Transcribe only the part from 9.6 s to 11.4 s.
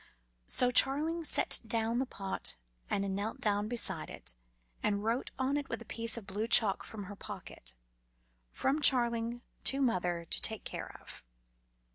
to mother to take care of.